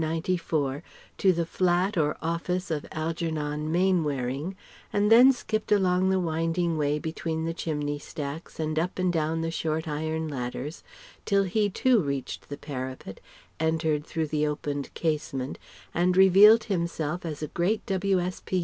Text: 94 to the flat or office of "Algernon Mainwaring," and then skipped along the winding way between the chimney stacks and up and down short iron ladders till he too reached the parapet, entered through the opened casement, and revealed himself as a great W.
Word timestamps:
94 0.01 0.81
to 1.19 1.31
the 1.31 1.45
flat 1.45 1.95
or 1.95 2.17
office 2.23 2.71
of 2.71 2.87
"Algernon 2.91 3.71
Mainwaring," 3.71 4.55
and 4.91 5.11
then 5.11 5.31
skipped 5.31 5.71
along 5.71 6.09
the 6.09 6.19
winding 6.19 6.75
way 6.75 6.97
between 6.97 7.45
the 7.45 7.53
chimney 7.53 7.99
stacks 7.99 8.59
and 8.59 8.79
up 8.79 8.97
and 8.97 9.13
down 9.13 9.47
short 9.51 9.87
iron 9.87 10.27
ladders 10.27 10.81
till 11.23 11.43
he 11.43 11.69
too 11.69 12.01
reached 12.01 12.49
the 12.49 12.57
parapet, 12.57 13.19
entered 13.59 14.03
through 14.03 14.25
the 14.25 14.47
opened 14.47 14.91
casement, 14.95 15.59
and 15.93 16.17
revealed 16.17 16.63
himself 16.63 17.23
as 17.23 17.43
a 17.43 17.47
great 17.49 17.85
W. 17.85 18.19